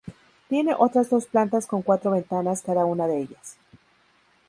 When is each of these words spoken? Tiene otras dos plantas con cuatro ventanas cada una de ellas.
Tiene 0.49 0.73
otras 0.75 1.11
dos 1.11 1.27
plantas 1.27 1.67
con 1.67 1.83
cuatro 1.83 2.09
ventanas 2.09 2.63
cada 2.63 2.85
una 2.85 3.05
de 3.05 3.19
ellas. 3.19 3.57